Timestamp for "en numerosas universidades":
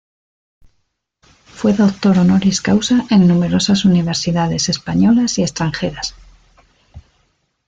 3.11-4.67